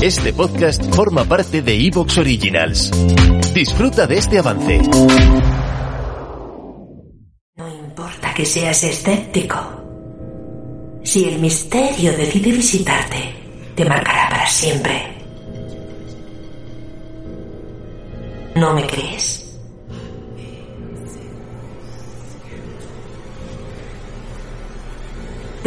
Este 0.00 0.32
podcast 0.32 0.94
forma 0.94 1.24
parte 1.24 1.60
de 1.60 1.74
Evox 1.74 2.18
Originals. 2.18 2.92
Disfruta 3.52 4.06
de 4.06 4.16
este 4.16 4.38
avance. 4.38 4.78
No 7.56 7.68
importa 7.68 8.32
que 8.32 8.46
seas 8.46 8.84
escéptico. 8.84 9.58
Si 11.02 11.24
el 11.24 11.40
misterio 11.40 12.16
decide 12.16 12.52
visitarte, 12.52 13.16
te 13.74 13.84
marcará 13.84 14.28
para 14.30 14.46
siempre. 14.46 15.02
¿No 18.54 18.74
me 18.74 18.86
crees? 18.86 19.47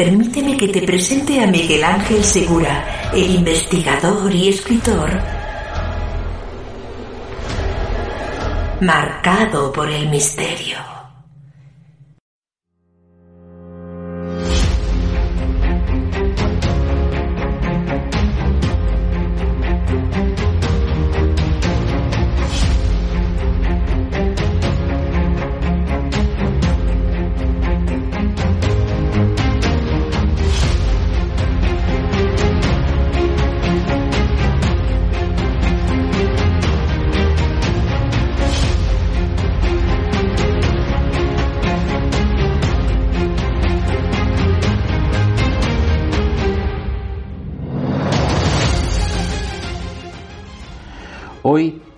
Permíteme 0.03 0.57
que 0.57 0.67
te 0.67 0.81
presente 0.81 1.39
a 1.39 1.45
Miguel 1.45 1.83
Ángel 1.83 2.23
Segura, 2.23 3.11
el 3.13 3.35
investigador 3.35 4.33
y 4.33 4.49
escritor 4.49 5.11
marcado 8.81 9.71
por 9.71 9.87
el 9.91 10.09
misterio. 10.09 11.00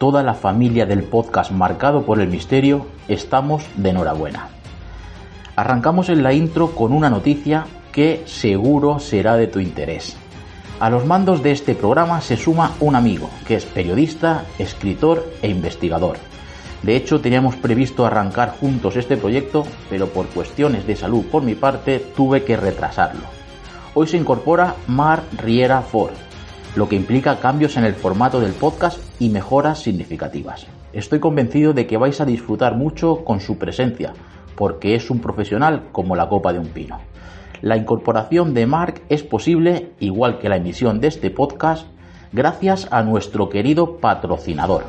Toda 0.03 0.21
la 0.21 0.33
familia 0.33 0.85
del 0.85 1.03
podcast 1.03 1.51
marcado 1.51 2.01
por 2.01 2.19
el 2.19 2.27
misterio 2.27 2.87
estamos 3.07 3.63
de 3.77 3.91
enhorabuena. 3.91 4.49
Arrancamos 5.55 6.09
en 6.09 6.23
la 6.23 6.33
intro 6.33 6.71
con 6.71 6.91
una 6.91 7.09
noticia 7.09 7.67
que 7.93 8.21
seguro 8.25 8.99
será 8.99 9.37
de 9.37 9.47
tu 9.47 9.61
interés. 9.61 10.17
A 10.81 10.89
los 10.89 11.05
mandos 11.05 11.41
de 11.41 11.53
este 11.53 11.73
programa 11.73 12.19
se 12.19 12.35
suma 12.35 12.73
un 12.81 12.97
amigo 12.97 13.29
que 13.47 13.55
es 13.55 13.63
periodista, 13.63 14.43
escritor 14.59 15.25
e 15.41 15.47
investigador. 15.47 16.17
De 16.81 16.97
hecho, 16.97 17.21
teníamos 17.21 17.55
previsto 17.55 18.05
arrancar 18.05 18.57
juntos 18.59 18.97
este 18.97 19.15
proyecto, 19.15 19.63
pero 19.89 20.07
por 20.07 20.27
cuestiones 20.27 20.85
de 20.85 20.97
salud 20.97 21.23
por 21.31 21.43
mi 21.43 21.55
parte 21.55 21.99
tuve 21.99 22.43
que 22.43 22.57
retrasarlo. 22.57 23.23
Hoy 23.93 24.07
se 24.07 24.17
incorpora 24.17 24.75
Mar 24.85 25.23
Riera 25.37 25.81
Ford, 25.81 26.11
lo 26.75 26.89
que 26.89 26.95
implica 26.95 27.39
cambios 27.39 27.77
en 27.77 27.85
el 27.85 27.93
formato 27.93 28.39
del 28.39 28.53
podcast 28.53 28.99
y 29.19 29.29
mejoras 29.29 29.79
significativas. 29.79 30.65
Estoy 30.91 31.19
convencido 31.19 31.73
de 31.73 31.85
que 31.85 31.97
vais 31.97 32.19
a 32.19 32.25
disfrutar 32.25 32.75
mucho 32.75 33.23
con 33.23 33.39
su 33.39 33.57
presencia, 33.57 34.13
porque 34.55 34.95
es 34.95 35.09
un 35.11 35.19
profesional 35.19 35.89
como 35.91 36.15
la 36.15 36.29
copa 36.29 36.51
de 36.51 36.59
un 36.59 36.67
pino. 36.67 36.99
La 37.61 37.77
incorporación 37.77 38.53
de 38.53 38.65
Mark 38.65 39.01
es 39.09 39.23
posible, 39.23 39.91
igual 39.99 40.39
que 40.39 40.49
la 40.49 40.57
emisión 40.57 40.99
de 40.99 41.07
este 41.07 41.29
podcast, 41.29 41.87
gracias 42.31 42.87
a 42.91 43.03
nuestro 43.03 43.49
querido 43.49 43.97
patrocinador. 43.97 44.83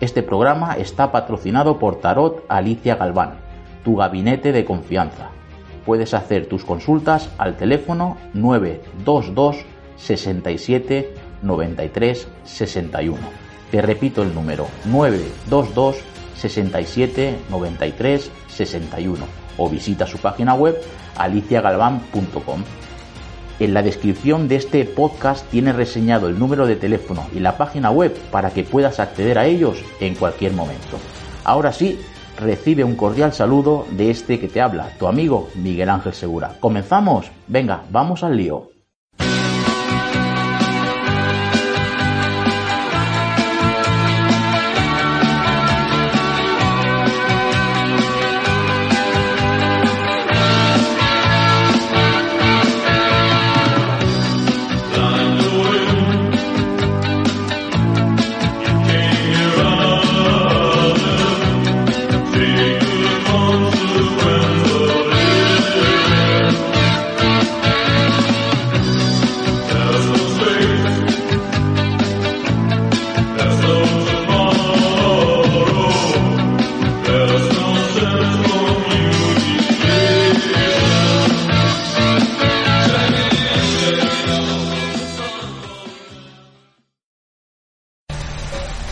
Este 0.00 0.22
programa 0.22 0.74
está 0.74 1.10
patrocinado 1.10 1.78
por 1.78 1.96
Tarot 1.96 2.44
Alicia 2.48 2.96
Galván, 2.96 3.38
tu 3.82 3.96
gabinete 3.96 4.52
de 4.52 4.64
confianza. 4.64 5.30
Puedes 5.86 6.14
hacer 6.14 6.46
tus 6.46 6.64
consultas 6.64 7.30
al 7.38 7.56
teléfono 7.56 8.16
922 8.34 9.64
67 9.96 11.14
93 11.42 12.28
61. 12.44 13.18
Te 13.70 13.82
repito 13.82 14.22
el 14.22 14.34
número 14.34 14.68
922 14.86 15.96
67 16.36 17.38
93 17.50 18.30
61 18.48 19.24
o 19.56 19.68
visita 19.68 20.06
su 20.06 20.18
página 20.18 20.54
web 20.54 20.76
aliciagalvan.com. 21.16 22.62
En 23.60 23.72
la 23.72 23.82
descripción 23.82 24.48
de 24.48 24.56
este 24.56 24.84
podcast 24.84 25.48
tiene 25.48 25.72
reseñado 25.72 26.28
el 26.28 26.38
número 26.38 26.66
de 26.66 26.74
teléfono 26.74 27.26
y 27.32 27.38
la 27.38 27.56
página 27.56 27.90
web 27.90 28.12
para 28.32 28.50
que 28.50 28.64
puedas 28.64 28.98
acceder 28.98 29.38
a 29.38 29.46
ellos 29.46 29.78
en 30.00 30.16
cualquier 30.16 30.52
momento. 30.54 30.98
Ahora 31.44 31.72
sí, 31.72 32.00
recibe 32.36 32.82
un 32.82 32.96
cordial 32.96 33.32
saludo 33.32 33.86
de 33.92 34.10
este 34.10 34.40
que 34.40 34.48
te 34.48 34.60
habla, 34.60 34.90
tu 34.98 35.06
amigo 35.06 35.50
Miguel 35.54 35.88
Ángel 35.88 36.14
Segura. 36.14 36.56
¿Comenzamos? 36.58 37.30
Venga, 37.46 37.84
vamos 37.90 38.24
al 38.24 38.36
lío. 38.36 38.73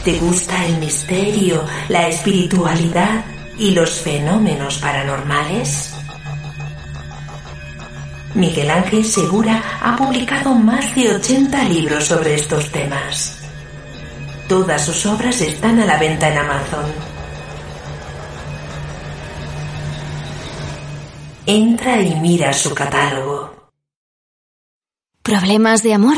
¿Te 0.05 0.19
gusta 0.19 0.67
el 0.67 0.79
misterio, 0.79 1.65
la 1.89 2.09
espiritualidad 2.09 3.25
y 3.57 3.71
los 3.71 4.01
fenómenos 4.01 4.79
paranormales? 4.79 5.95
Miguel 8.35 8.69
Ángel 8.69 9.05
Segura 9.05 9.63
ha 9.81 9.95
publicado 9.97 10.57
más 10.57 10.93
de 10.97 11.15
80 11.15 11.63
libros 11.65 12.07
sobre 12.07 12.35
estos 12.35 12.73
temas. 12.73 13.39
Todas 14.49 14.85
sus 14.85 15.07
obras 15.07 15.41
están 15.41 15.79
a 15.79 15.87
la 15.87 15.97
venta 15.99 16.29
en 16.29 16.39
Amazon. 16.39 16.93
Entra 21.47 22.03
y 22.03 22.17
mira 22.17 22.53
su 22.53 22.75
catálogo. 22.75 23.71
¿Problemas 25.23 25.85
de 25.85 25.95
amor? 25.95 26.17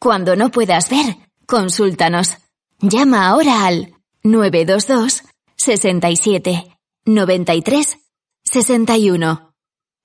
Cuando 0.00 0.34
no 0.34 0.50
puedas 0.50 0.90
ver, 0.90 1.16
consúltanos. 1.46 2.38
Llama 2.80 3.28
ahora 3.28 3.66
al 3.66 3.92
922 4.22 5.24
67 5.56 6.78
93 7.04 7.98
61 8.44 9.52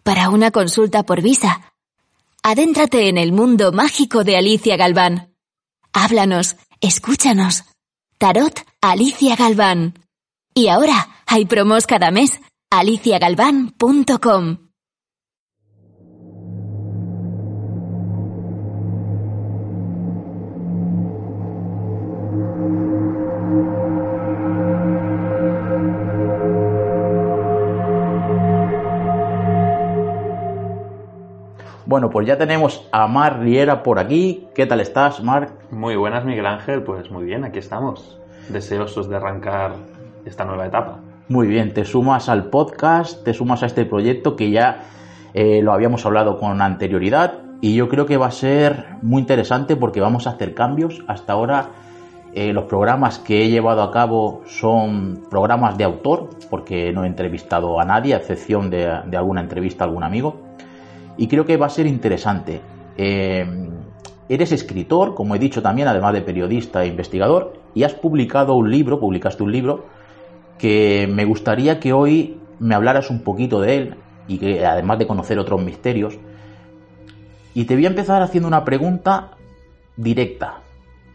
para 0.01 0.29
una 0.29 0.49
consulta 0.49 1.03
por 1.03 1.21
visa. 1.21 1.75
Adéntrate 2.41 3.09
en 3.09 3.19
el 3.19 3.31
mundo 3.31 3.71
mágico 3.73 4.23
de 4.23 4.37
Alicia 4.37 4.75
Galván. 4.75 5.35
Háblanos, 5.93 6.55
escúchanos. 6.81 7.63
Tarot 8.17 8.59
Alicia 8.81 9.35
Galván. 9.35 9.93
Y 10.55 10.69
ahora 10.69 11.21
hay 11.27 11.45
promos 11.45 11.85
cada 11.85 12.09
mes. 12.09 12.41
aliciagalván.com 12.71 14.62
Bueno, 31.93 32.09
pues 32.09 32.25
ya 32.25 32.39
tenemos 32.39 32.89
a 32.91 33.05
Mar 33.05 33.41
Riera 33.41 33.83
por 33.83 33.99
aquí. 33.99 34.47
¿Qué 34.55 34.65
tal 34.65 34.79
estás, 34.79 35.21
Mar? 35.21 35.49
Muy 35.69 35.95
buenas, 35.95 36.25
Miguel 36.25 36.47
Ángel. 36.47 36.81
Pues 36.81 37.11
muy 37.11 37.23
bien, 37.23 37.43
aquí 37.43 37.59
estamos. 37.59 38.17
Deseosos 38.49 39.07
de 39.09 39.17
arrancar 39.17 39.73
esta 40.25 40.43
nueva 40.43 40.65
etapa. 40.65 41.01
Muy 41.29 41.45
bien, 41.45 41.71
te 41.71 41.85
sumas 41.85 42.29
al 42.29 42.45
podcast, 42.45 43.23
te 43.23 43.35
sumas 43.35 43.61
a 43.61 43.67
este 43.67 43.85
proyecto 43.85 44.35
que 44.35 44.49
ya 44.49 44.85
eh, 45.35 45.61
lo 45.61 45.71
habíamos 45.71 46.03
hablado 46.07 46.39
con 46.39 46.63
anterioridad, 46.63 47.41
y 47.61 47.75
yo 47.75 47.87
creo 47.89 48.07
que 48.07 48.17
va 48.17 48.25
a 48.25 48.31
ser 48.31 48.95
muy 49.03 49.21
interesante 49.21 49.75
porque 49.75 50.01
vamos 50.01 50.25
a 50.25 50.31
hacer 50.31 50.55
cambios. 50.55 51.03
Hasta 51.07 51.33
ahora 51.33 51.69
eh, 52.33 52.51
los 52.53 52.63
programas 52.63 53.19
que 53.19 53.45
he 53.45 53.49
llevado 53.51 53.83
a 53.83 53.91
cabo 53.91 54.41
son 54.47 55.25
programas 55.29 55.77
de 55.77 55.83
autor, 55.83 56.31
porque 56.49 56.91
no 56.91 57.03
he 57.03 57.07
entrevistado 57.07 57.79
a 57.79 57.85
nadie, 57.85 58.15
a 58.15 58.17
excepción 58.17 58.71
de, 58.71 58.87
alguna 58.87 59.41
entrevista 59.41 59.83
a 59.83 59.87
algún 59.87 60.03
amigo. 60.03 60.52
Y 61.17 61.27
creo 61.27 61.45
que 61.45 61.57
va 61.57 61.67
a 61.67 61.69
ser 61.69 61.85
interesante. 61.85 62.61
Eh, 62.97 63.45
eres 64.29 64.51
escritor, 64.51 65.15
como 65.15 65.35
he 65.35 65.39
dicho 65.39 65.61
también, 65.61 65.87
además 65.87 66.13
de 66.13 66.21
periodista 66.21 66.83
e 66.83 66.87
investigador, 66.87 67.53
y 67.73 67.83
has 67.83 67.93
publicado 67.93 68.55
un 68.55 68.71
libro, 68.71 68.99
publicaste 68.99 69.43
un 69.43 69.51
libro, 69.51 69.85
que 70.57 71.07
me 71.11 71.25
gustaría 71.25 71.79
que 71.79 71.93
hoy 71.93 72.37
me 72.59 72.75
hablaras 72.75 73.09
un 73.09 73.19
poquito 73.19 73.59
de 73.61 73.75
él, 73.75 73.95
y 74.27 74.37
que 74.37 74.65
además 74.65 74.99
de 74.99 75.07
conocer 75.07 75.39
otros 75.39 75.61
misterios. 75.61 76.17
Y 77.53 77.65
te 77.65 77.75
voy 77.75 77.85
a 77.85 77.89
empezar 77.89 78.21
haciendo 78.21 78.47
una 78.47 78.65
pregunta 78.65 79.31
directa 79.97 80.61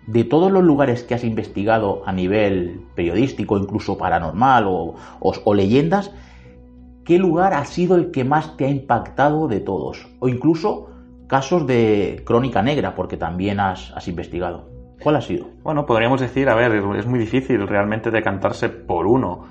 de 0.06 0.24
todos 0.24 0.50
los 0.50 0.62
lugares 0.62 1.02
que 1.02 1.14
has 1.14 1.24
investigado 1.24 2.02
a 2.06 2.12
nivel 2.12 2.80
periodístico, 2.94 3.58
incluso 3.58 3.98
paranormal 3.98 4.64
o, 4.68 5.54
leyendas, 5.54 6.12
¿qué 7.08 7.18
lugar 7.18 7.54
ha 7.54 7.64
sido 7.64 7.96
el 7.96 8.10
que 8.10 8.22
más 8.22 8.58
te 8.58 8.66
ha 8.66 8.68
impactado 8.68 9.48
de 9.48 9.60
todos? 9.60 10.14
O 10.20 10.28
incluso 10.28 10.90
casos 11.26 11.66
de 11.66 12.22
crónica 12.26 12.62
negra, 12.62 12.94
porque 12.94 13.16
también 13.16 13.60
has, 13.60 14.06
investigado. 14.06 14.68
¿Cuál 15.02 15.16
ha 15.16 15.22
sido? 15.22 15.46
Bueno, 15.62 15.86
podríamos 15.86 16.20
decir, 16.20 16.50
a 16.50 16.54
ver, 16.54 16.70
es 16.98 17.06
muy 17.06 17.18
difícil 17.18 17.66
realmente 17.66 18.10
decantarse 18.10 18.68
por 18.68 19.06
uno. 19.06 19.46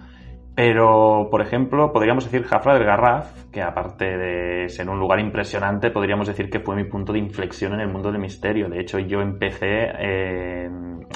Pero, 0.55 1.29
por 1.31 1.41
ejemplo, 1.41 1.91
podríamos 1.91 2.25
decir 2.25 2.43
Jafra 2.43 2.75
del 2.75 2.83
Garraf, 2.83 3.45
que 3.51 3.63
aparte 3.63 4.05
de 4.05 4.69
ser 4.69 4.87
un 4.87 4.99
lugar 4.99 5.19
impresionante, 5.19 5.89
podríamos 5.89 6.27
decir 6.27 6.51
que 6.51 6.59
fue 6.59 6.75
mi 6.75 6.83
punto 6.83 7.11
de 7.11 7.19
inflexión 7.19 7.73
en 7.73 7.79
el 7.79 7.89
mundo 7.89 8.11
del 8.11 8.21
misterio. 8.21 8.69
De 8.69 8.79
hecho, 8.79 8.99
yo 8.99 9.19
empecé 9.21 9.87
eh, 9.99 10.69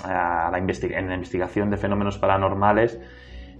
a 0.06 0.50
la 0.52 0.58
en 0.58 1.08
la 1.08 1.16
investigación 1.16 1.70
de 1.70 1.78
fenómenos 1.78 2.18
paranormales 2.18 3.00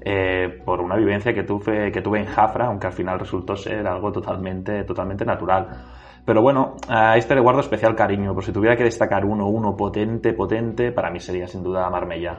eh, 0.04 0.62
por 0.66 0.82
una 0.82 0.96
vivencia 0.96 1.34
que 1.34 1.44
tuve, 1.44 1.92
que 1.92 2.02
tuve 2.02 2.20
en 2.20 2.26
Jafra, 2.26 2.68
aunque 2.68 2.88
al 2.88 2.94
final 2.94 3.20
resultó 3.20 3.56
ser 3.56 3.88
algo 3.88 4.12
totalmente, 4.12 4.84
totalmente 4.84 5.26
natural. 5.26 5.68
Pero 6.26 6.42
bueno, 6.42 6.76
a 6.88 7.18
este 7.18 7.36
le 7.36 7.42
guardo 7.42 7.62
especial 7.62 7.96
cariño, 7.96 8.34
por 8.34 8.44
si 8.44 8.52
tuviera 8.52 8.76
que 8.76 8.84
destacar 8.84 9.26
uno, 9.26 9.48
uno 9.48 9.76
potente, 9.76 10.34
potente, 10.34 10.92
para 10.92 11.10
mí 11.10 11.20
sería 11.20 11.48
sin 11.48 11.64
duda 11.64 11.90
Marbella. 11.90 12.38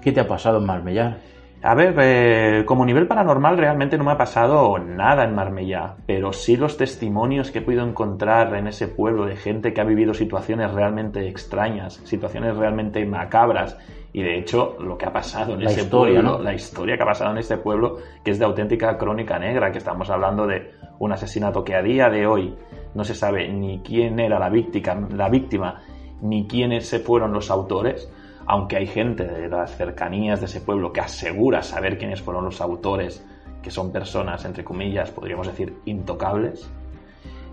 ¿Qué 0.00 0.12
te 0.12 0.20
ha 0.20 0.28
pasado 0.28 0.58
en 0.58 0.66
Marbella? 0.66 1.18
A 1.66 1.74
ver, 1.74 1.96
eh, 1.98 2.64
como 2.64 2.86
nivel 2.86 3.08
paranormal 3.08 3.58
realmente 3.58 3.98
no 3.98 4.04
me 4.04 4.12
ha 4.12 4.16
pasado 4.16 4.78
nada 4.78 5.24
en 5.24 5.34
Marbella, 5.34 5.96
pero 6.06 6.32
sí 6.32 6.56
los 6.56 6.76
testimonios 6.76 7.50
que 7.50 7.58
he 7.58 7.62
podido 7.62 7.84
encontrar 7.84 8.54
en 8.54 8.68
ese 8.68 8.86
pueblo 8.86 9.26
de 9.26 9.34
gente 9.34 9.74
que 9.74 9.80
ha 9.80 9.84
vivido 9.84 10.14
situaciones 10.14 10.70
realmente 10.70 11.26
extrañas, 11.26 12.00
situaciones 12.04 12.56
realmente 12.56 13.04
macabras, 13.04 13.76
y 14.12 14.22
de 14.22 14.38
hecho 14.38 14.76
lo 14.78 14.96
que 14.96 15.06
ha 15.06 15.12
pasado 15.12 15.54
en 15.54 15.62
ese 15.62 15.86
pueblo, 15.86 16.40
la 16.40 16.54
historia 16.54 16.96
que 16.96 17.02
ha 17.02 17.06
pasado 17.06 17.32
en 17.32 17.38
ese 17.38 17.56
pueblo, 17.56 17.96
que 18.22 18.30
es 18.30 18.38
de 18.38 18.44
auténtica 18.44 18.96
crónica 18.96 19.36
negra, 19.36 19.72
que 19.72 19.78
estamos 19.78 20.08
hablando 20.08 20.46
de 20.46 20.70
un 21.00 21.10
asesinato 21.10 21.64
que 21.64 21.74
a 21.74 21.82
día 21.82 22.08
de 22.08 22.28
hoy 22.28 22.54
no 22.94 23.02
se 23.02 23.16
sabe 23.16 23.48
ni 23.48 23.80
quién 23.80 24.20
era 24.20 24.38
la 24.38 24.50
víctima, 24.50 25.08
la 25.10 25.28
víctima 25.28 25.82
ni 26.22 26.46
quiénes 26.46 26.88
se 26.88 27.00
fueron 27.00 27.32
los 27.32 27.50
autores 27.50 28.08
aunque 28.46 28.76
hay 28.76 28.86
gente 28.86 29.24
de 29.24 29.48
las 29.48 29.76
cercanías 29.76 30.40
de 30.40 30.46
ese 30.46 30.60
pueblo 30.60 30.92
que 30.92 31.00
asegura 31.00 31.62
saber 31.62 31.98
quiénes 31.98 32.22
fueron 32.22 32.44
los 32.44 32.60
autores, 32.60 33.24
que 33.62 33.70
son 33.70 33.90
personas, 33.90 34.44
entre 34.44 34.64
comillas, 34.64 35.10
podríamos 35.10 35.48
decir, 35.48 35.76
intocables. 35.84 36.70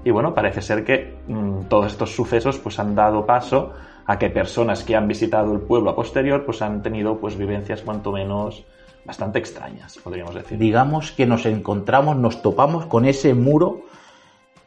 Y 0.05 0.11
bueno, 0.11 0.35
parece 0.35 0.61
ser 0.61 0.83
que 0.83 1.17
mm, 1.27 1.63
todos 1.69 1.87
estos 1.87 2.15
sucesos 2.15 2.59
pues 2.59 2.77
han 2.79 2.93
dado 2.93 3.25
paso 3.25 3.73
a 4.05 4.19
que 4.19 4.29
personas 4.29 4.83
que 4.83 4.95
han 4.95 5.07
visitado 5.07 5.53
el 5.53 5.61
pueblo 5.61 5.89
a 5.89 5.95
posterior 5.95 6.45
pues 6.45 6.61
han 6.61 6.83
tenido 6.83 7.17
pues 7.19 7.37
vivencias 7.37 7.81
cuanto 7.81 8.11
menos 8.11 8.65
bastante 9.05 9.39
extrañas, 9.39 9.97
podríamos 10.03 10.35
decir. 10.35 10.57
Digamos 10.57 11.11
que 11.11 11.25
nos 11.25 11.45
encontramos, 11.45 12.17
nos 12.17 12.41
topamos 12.41 12.85
con 12.85 13.05
ese 13.05 13.33
muro 13.33 13.81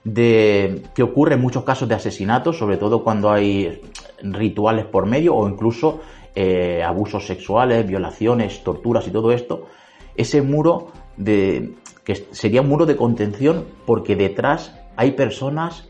de 0.07 0.83
que 0.95 1.03
ocurre 1.03 1.35
en 1.35 1.41
muchos 1.41 1.65
casos 1.65 1.89
de 1.89 1.97
asesinatos, 1.97 2.57
sobre 2.57 2.77
todo 2.77 3.03
cuando 3.03 3.29
hay 3.29 3.83
rituales 4.23 4.85
por 4.85 5.05
medio 5.05 5.35
o 5.35 5.49
incluso 5.49 6.01
eh, 6.33 6.81
abusos 6.85 7.27
sexuales, 7.27 7.85
violaciones, 7.89 8.63
torturas 8.63 9.09
y 9.09 9.11
todo 9.11 9.33
esto, 9.33 9.67
ese 10.15 10.43
muro 10.43 10.93
de 11.17 11.75
que 12.05 12.15
sería 12.31 12.61
un 12.61 12.69
muro 12.69 12.87
de 12.87 12.95
contención 12.95 13.65
porque 13.85 14.15
detrás 14.15 14.79
hay 14.95 15.11
personas 15.13 15.89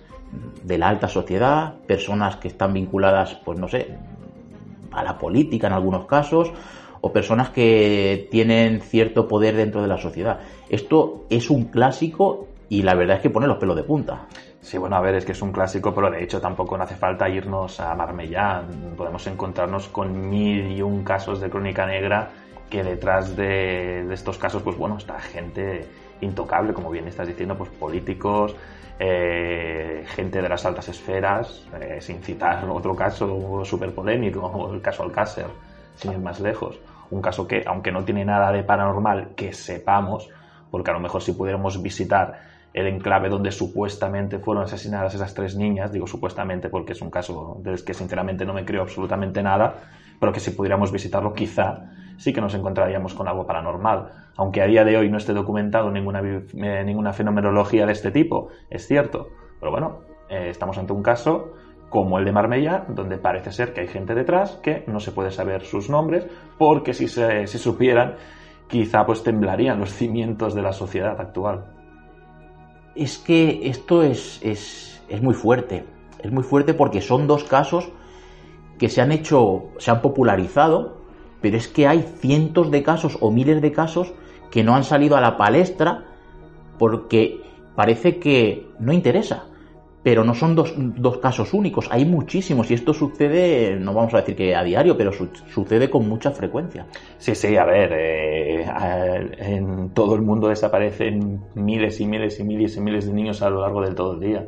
de 0.64 0.78
la 0.78 0.88
alta 0.88 1.08
sociedad, 1.08 1.74
personas 1.86 2.36
que 2.36 2.48
están 2.48 2.72
vinculadas, 2.72 3.34
pues 3.44 3.58
no 3.58 3.68
sé, 3.68 3.98
a 4.92 5.04
la 5.04 5.18
política 5.18 5.66
en 5.66 5.74
algunos 5.74 6.06
casos, 6.06 6.52
o 7.02 7.12
personas 7.12 7.50
que 7.50 8.28
tienen 8.30 8.80
cierto 8.80 9.28
poder 9.28 9.56
dentro 9.56 9.82
de 9.82 9.88
la 9.88 9.98
sociedad. 9.98 10.40
Esto 10.70 11.26
es 11.28 11.50
un 11.50 11.64
clásico 11.64 12.48
y 12.68 12.82
la 12.82 12.94
verdad 12.94 13.16
es 13.16 13.22
que 13.22 13.30
pone 13.30 13.46
los 13.46 13.58
pelos 13.58 13.76
de 13.76 13.84
punta. 13.84 14.26
Sí, 14.60 14.78
bueno, 14.78 14.96
a 14.96 15.00
ver, 15.00 15.14
es 15.14 15.24
que 15.24 15.32
es 15.32 15.42
un 15.42 15.52
clásico, 15.52 15.94
pero 15.94 16.10
de 16.10 16.24
hecho 16.24 16.40
tampoco 16.40 16.76
no 16.76 16.82
hace 16.82 16.96
falta 16.96 17.28
irnos 17.28 17.78
a 17.78 17.94
Marmellá. 17.94 18.64
Podemos 18.96 19.24
encontrarnos 19.28 19.88
con 19.88 20.28
mil 20.28 20.72
y 20.72 20.82
un 20.82 21.04
casos 21.04 21.40
de 21.40 21.48
crónica 21.48 21.86
negra 21.86 22.30
que 22.68 22.82
detrás 22.82 23.36
de, 23.36 24.12
estos 24.12 24.38
casos, 24.38 24.62
pues 24.62 24.76
bueno, 24.76 24.96
está 24.96 25.20
gente 25.20 25.86
intocable, 26.20 26.72
como 26.72 26.90
bien 26.90 27.06
estás 27.06 27.28
diciendo, 27.28 27.56
pues 27.56 27.70
políticos, 27.70 28.56
eh, 28.98 30.04
gente 30.08 30.42
de 30.42 30.48
las 30.48 30.64
altas 30.66 30.88
esferas, 30.88 31.68
eh, 31.80 31.98
sin 32.00 32.22
citar 32.22 32.68
otro 32.68 32.96
caso 32.96 33.64
súper 33.64 33.94
polémico, 33.94 34.72
el 34.72 34.80
caso 34.80 35.04
Alcácer, 35.04 35.46
sin 35.94 36.12
ir 36.12 36.18
más 36.18 36.40
lejos. 36.40 36.80
Un 37.10 37.22
caso 37.22 37.46
que, 37.46 37.62
aunque 37.66 37.92
no 37.92 38.04
tiene 38.04 38.24
nada 38.24 38.50
de 38.50 38.64
paranormal, 38.64 39.34
que 39.36 39.52
sepamos, 39.52 40.28
porque 40.72 40.90
a 40.90 40.94
lo 40.94 41.00
mejor 41.00 41.22
si 41.22 41.32
pudiéramos 41.32 41.80
visitar 41.80 42.55
el 42.76 42.88
enclave 42.88 43.30
donde 43.30 43.50
supuestamente 43.50 44.38
fueron 44.38 44.64
asesinadas 44.64 45.14
esas 45.14 45.32
tres 45.32 45.56
niñas, 45.56 45.90
digo 45.90 46.06
supuestamente 46.06 46.68
porque 46.68 46.92
es 46.92 47.00
un 47.00 47.10
caso 47.10 47.58
del 47.62 47.82
que 47.82 47.94
sinceramente 47.94 48.44
no 48.44 48.52
me 48.52 48.66
creo 48.66 48.82
absolutamente 48.82 49.42
nada, 49.42 49.76
pero 50.20 50.30
que 50.30 50.40
si 50.40 50.50
pudiéramos 50.50 50.92
visitarlo 50.92 51.32
quizá 51.32 51.90
sí 52.18 52.34
que 52.34 52.40
nos 52.42 52.54
encontraríamos 52.54 53.14
con 53.14 53.28
algo 53.28 53.46
paranormal, 53.46 54.12
aunque 54.36 54.60
a 54.60 54.66
día 54.66 54.84
de 54.84 54.94
hoy 54.94 55.08
no 55.08 55.16
esté 55.16 55.32
documentado 55.32 55.90
ninguna, 55.90 56.20
eh, 56.20 56.84
ninguna 56.84 57.14
fenomenología 57.14 57.86
de 57.86 57.92
este 57.92 58.10
tipo, 58.10 58.48
es 58.68 58.86
cierto, 58.86 59.28
pero 59.58 59.72
bueno, 59.72 60.00
eh, 60.28 60.50
estamos 60.50 60.76
ante 60.76 60.92
un 60.92 61.02
caso 61.02 61.54
como 61.88 62.18
el 62.18 62.26
de 62.26 62.32
Marbella, 62.32 62.84
donde 62.90 63.16
parece 63.16 63.52
ser 63.52 63.72
que 63.72 63.80
hay 63.80 63.88
gente 63.88 64.14
detrás 64.14 64.60
que 64.62 64.84
no 64.86 65.00
se 65.00 65.12
puede 65.12 65.30
saber 65.30 65.62
sus 65.62 65.88
nombres, 65.88 66.26
porque 66.58 66.92
si 66.92 67.08
se 67.08 67.46
si 67.46 67.56
supieran, 67.56 68.16
quizá 68.68 69.06
pues 69.06 69.22
temblarían 69.22 69.80
los 69.80 69.94
cimientos 69.94 70.54
de 70.54 70.60
la 70.60 70.72
sociedad 70.72 71.18
actual 71.18 71.75
es 72.96 73.18
que 73.18 73.68
esto 73.68 74.02
es, 74.02 74.38
es, 74.42 75.02
es, 75.08 75.22
muy 75.22 75.34
fuerte. 75.34 75.84
Es 76.22 76.32
muy 76.32 76.42
fuerte 76.42 76.74
porque 76.74 77.00
son 77.00 77.26
dos 77.26 77.44
casos 77.44 77.90
que 78.78 78.88
se 78.88 79.00
han 79.00 79.12
hecho, 79.12 79.70
se 79.78 79.90
han 79.90 80.02
popularizado, 80.02 80.98
pero 81.40 81.56
es 81.56 81.68
que 81.68 81.86
hay 81.86 82.02
cientos 82.02 82.70
de 82.70 82.82
casos 82.82 83.18
o 83.20 83.30
miles 83.30 83.62
de 83.62 83.72
casos 83.72 84.12
que 84.50 84.64
no 84.64 84.74
han 84.74 84.84
salido 84.84 85.16
a 85.16 85.20
la 85.20 85.36
palestra 85.36 86.04
porque 86.78 87.40
parece 87.74 88.18
que 88.18 88.68
no 88.78 88.92
interesa 88.92 89.44
pero 90.06 90.22
no 90.22 90.34
son 90.36 90.54
dos, 90.54 91.18
casos 91.18 91.52
únicos, 91.52 91.88
hay 91.90 92.04
muchísimos 92.04 92.70
y 92.70 92.74
esto 92.74 92.94
sucede, 92.94 93.74
no 93.74 93.92
vamos 93.92 94.14
a 94.14 94.18
decir 94.18 94.36
que 94.36 94.54
a 94.54 94.62
diario, 94.62 94.96
pero 94.96 95.10
sucede 95.12 95.90
con 95.90 96.08
mucha 96.08 96.30
frecuencia. 96.30 96.86
Sí, 97.18 97.34
sí, 97.34 97.56
a 97.56 97.64
ver, 97.64 97.92
eh, 97.92 98.64
en 99.38 99.90
todo 99.90 100.14
el 100.14 100.22
mundo 100.22 100.46
desaparecen 100.46 101.40
miles 101.56 101.98
y 102.00 102.06
miles 102.06 102.38
y 102.38 102.44
miles 102.44 102.76
y 102.76 102.80
miles 102.82 103.06
de 103.08 103.14
niños 103.14 103.42
a 103.42 103.50
lo 103.50 103.62
largo 103.62 103.82
del 103.82 103.96
todo 103.96 104.14
el 104.14 104.20
día. 104.20 104.46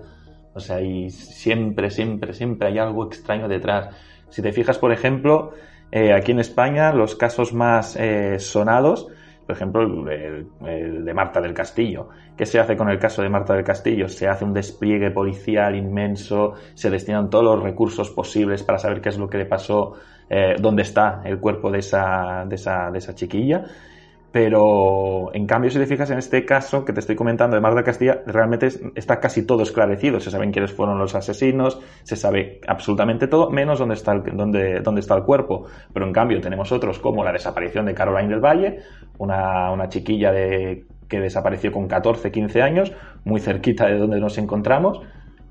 O 0.54 0.60
sea, 0.60 0.80
y 0.80 1.10
siempre, 1.10 1.90
siempre, 1.90 2.34
siempre 2.34 2.68
hay 2.68 2.78
algo 2.78 3.06
extraño 3.06 3.48
detrás. 3.48 3.88
Si 4.28 4.40
te 4.40 4.52
fijas, 4.52 4.78
por 4.78 4.92
ejemplo, 4.92 5.54
eh, 5.90 6.12
aquí 6.12 6.30
en 6.30 6.38
España, 6.38 6.92
los 6.92 7.16
casos 7.16 7.52
más 7.52 7.96
eh, 7.96 8.38
sonados 8.38 9.08
por 9.48 9.56
ejemplo, 9.56 10.10
el, 10.10 11.04
de 11.06 11.14
Marta 11.14 11.40
del 11.40 11.54
Castillo. 11.54 12.10
¿Qué 12.36 12.44
se 12.44 12.60
hace 12.60 12.76
con 12.76 12.90
el 12.90 12.98
caso 12.98 13.22
de 13.22 13.30
Marta 13.30 13.54
del 13.54 13.64
Castillo? 13.64 14.06
Se 14.06 14.28
hace 14.28 14.44
un 14.44 14.52
despliegue 14.52 15.10
policial 15.10 15.74
inmenso, 15.74 16.52
se 16.74 16.90
destinan 16.90 17.30
todos 17.30 17.56
los 17.56 17.62
recursos 17.62 18.10
posibles 18.10 18.62
para 18.62 18.76
saber 18.76 19.00
qué 19.00 19.08
es 19.08 19.16
lo 19.16 19.26
que 19.26 19.38
le 19.38 19.46
pasó, 19.46 19.94
eh, 20.28 20.56
dónde 20.60 20.82
está 20.82 21.22
el 21.24 21.40
cuerpo 21.40 21.70
de 21.70 21.78
esa, 21.78 22.44
chiquilla. 23.14 23.64
Pero 24.30 25.34
en 25.34 25.46
cambio, 25.46 25.70
si 25.70 25.78
te 25.78 25.86
fijas 25.86 26.10
en 26.10 26.18
este 26.18 26.44
caso 26.44 26.84
que 26.84 26.92
te 26.92 27.00
estoy 27.00 27.16
comentando 27.16 27.56
de 27.56 27.62
Marta 27.62 27.82
Castilla, 27.82 28.20
realmente 28.26 28.68
está 28.94 29.18
casi 29.18 29.46
todo 29.46 29.62
esclarecido. 29.62 30.20
Se 30.20 30.30
saben 30.30 30.52
quiénes 30.52 30.74
fueron 30.74 30.98
los 30.98 31.14
asesinos, 31.14 31.80
se 32.02 32.16
sabe 32.16 32.60
absolutamente 32.68 33.28
todo, 33.28 33.48
menos 33.48 33.78
dónde 33.78 33.94
está 33.94 35.14
el 35.14 35.22
cuerpo. 35.22 35.64
Pero 35.94 36.06
en 36.06 36.12
cambio, 36.12 36.38
tenemos 36.42 36.70
otros 36.70 36.98
como 36.98 37.24
la 37.24 37.32
desaparición 37.32 37.86
de 37.86 37.94
Caroline 37.94 38.28
del 38.28 38.40
Valle, 38.40 38.80
una, 39.18 39.70
una 39.70 39.88
chiquilla 39.88 40.32
que 40.32 41.20
desapareció 41.20 41.72
con 41.72 41.88
14, 41.88 42.30
15 42.30 42.62
años, 42.62 42.92
muy 43.24 43.40
cerquita 43.40 43.86
de 43.86 43.98
donde 43.98 44.20
nos 44.20 44.38
encontramos, 44.38 45.00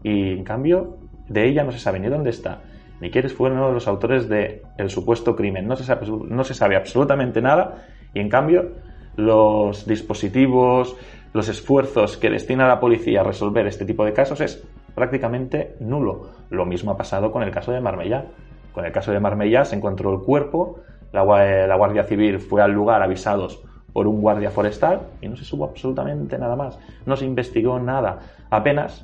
Y 0.04 0.34
en 0.34 0.44
cambio, 0.44 0.98
de 1.28 1.48
ella 1.48 1.64
no 1.64 1.72
se 1.72 1.80
sabe 1.80 2.00
ni 2.00 2.08
dónde 2.08 2.30
está, 2.30 2.62
ni 3.02 3.10
quiénes 3.10 3.34
fueron 3.34 3.74
los 3.74 3.88
autores 3.88 4.30
del 4.30 4.62
el 4.78 4.90
supuesto 4.90 5.36
crimen. 5.36 5.68
No 5.68 5.76
se, 5.76 5.84
sabe, 5.84 6.08
no 6.08 6.44
se 6.44 6.54
sabe 6.54 6.76
absolutamente 6.76 7.42
nada 7.42 7.86
y 8.14 8.20
en 8.20 8.30
cambio 8.30 8.72
los 9.16 9.86
dispositivos, 9.86 10.96
los 11.34 11.50
esfuerzos 11.50 12.18
que 12.18 12.30
destina 12.30 12.68
la 12.68 12.80
policía 12.80 13.22
a 13.22 13.24
resolver 13.24 13.68
este 13.68 13.86
tipo 13.86 14.06
de 14.06 14.14
casos 14.14 14.42
es 14.42 14.64
prácticamente 14.96 15.76
nulo. 15.80 16.30
Lo 16.50 16.66
mismo 16.66 16.92
ha 16.92 16.98
pasado 16.98 17.32
con 17.32 17.44
el 17.44 17.52
caso 17.52 17.72
de 17.72 17.82
Marbella. 17.82 18.26
Con 18.74 18.86
el 18.86 18.92
caso 18.92 19.12
de 19.12 19.20
Marbella 19.20 19.66
se 19.66 19.76
encontró 19.76 20.14
el 20.14 20.22
cuerpo, 20.22 20.82
la, 21.12 21.24
la 21.68 21.76
Guardia 21.76 22.04
Civil 22.04 22.40
fue 22.40 22.62
al 22.62 22.72
lugar 22.72 23.02
avisados 23.02 23.64
por 23.98 24.06
un 24.06 24.22
guardia 24.22 24.52
forestal 24.52 25.02
y 25.22 25.28
no 25.28 25.36
se 25.36 25.44
supo 25.44 25.66
absolutamente 25.66 26.38
nada 26.38 26.56
más. 26.56 26.78
No 27.08 27.16
se 27.16 27.26
investigó 27.26 27.80
nada. 27.80 28.20
Apenas 28.50 29.04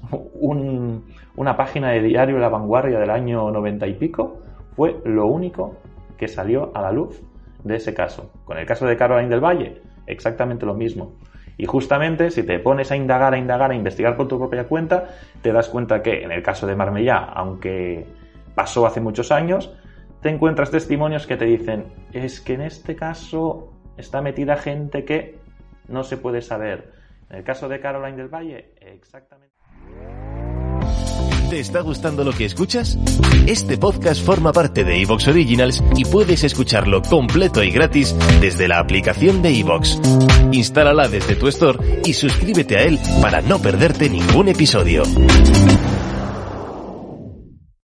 una 1.35 1.57
página 1.57 1.89
de 1.89 2.01
diario 2.01 2.37
La 2.37 2.49
Vanguardia 2.49 2.99
del 2.99 3.09
año 3.09 3.49
90 3.49 3.87
y 3.87 3.93
pico 3.95 4.37
fue 4.75 5.01
lo 5.05 5.25
único 5.25 5.77
que 6.15 6.27
salió 6.27 6.71
a 6.75 6.81
la 6.83 6.91
luz 6.91 7.19
de 7.63 7.77
ese 7.77 7.95
caso. 7.95 8.29
Con 8.45 8.59
el 8.59 8.67
caso 8.67 8.85
de 8.85 8.95
Caroline 8.95 9.29
del 9.29 9.43
Valle, 9.43 9.81
exactamente 10.05 10.65
lo 10.65 10.75
mismo. 10.75 11.13
Y 11.57 11.65
justamente 11.65 12.29
si 12.29 12.43
te 12.43 12.59
pones 12.59 12.91
a 12.91 12.95
indagar, 12.95 13.33
a 13.33 13.37
indagar, 13.37 13.71
a 13.71 13.75
investigar 13.75 14.15
por 14.15 14.27
tu 14.27 14.37
propia 14.37 14.67
cuenta, 14.67 15.07
te 15.41 15.51
das 15.51 15.69
cuenta 15.69 16.01
que 16.01 16.23
en 16.23 16.31
el 16.31 16.43
caso 16.43 16.67
de 16.67 16.75
Marmellá, 16.75 17.17
aunque 17.17 18.05
pasó 18.55 18.85
hace 18.85 19.01
muchos 19.01 19.31
años, 19.31 19.73
te 20.23 20.29
encuentras 20.29 20.71
testimonios 20.71 21.27
que 21.27 21.35
te 21.35 21.45
dicen, 21.45 21.85
es 22.13 22.39
que 22.39 22.53
en 22.53 22.61
este 22.61 22.95
caso 22.95 23.73
está 23.97 24.21
metida 24.21 24.55
gente 24.55 25.03
que 25.03 25.37
no 25.89 26.03
se 26.03 26.17
puede 26.17 26.41
saber. 26.41 26.93
En 27.29 27.37
el 27.37 27.43
caso 27.43 27.67
de 27.67 27.79
Caroline 27.79 28.17
del 28.17 28.29
Valle, 28.29 28.71
exactamente. 28.79 29.53
¿Te 31.49 31.59
está 31.59 31.81
gustando 31.81 32.23
lo 32.23 32.31
que 32.31 32.45
escuchas? 32.45 32.97
Este 33.45 33.77
podcast 33.77 34.25
forma 34.25 34.53
parte 34.53 34.83
de 34.83 35.01
Evox 35.01 35.27
Originals 35.27 35.83
y 35.95 36.05
puedes 36.05 36.43
escucharlo 36.43 37.01
completo 37.01 37.61
y 37.61 37.69
gratis 37.69 38.15
desde 38.39 38.67
la 38.67 38.79
aplicación 38.79 39.41
de 39.41 39.59
Evox. 39.59 39.99
Instálala 40.51 41.09
desde 41.09 41.35
tu 41.35 41.47
store 41.49 42.01
y 42.05 42.13
suscríbete 42.13 42.77
a 42.77 42.83
él 42.83 42.97
para 43.21 43.41
no 43.41 43.59
perderte 43.59 44.09
ningún 44.09 44.47
episodio. 44.47 45.03